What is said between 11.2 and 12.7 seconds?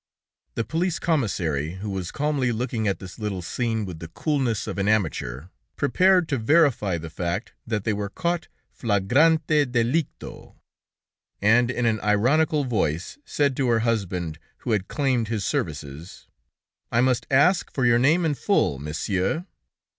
and in an ironical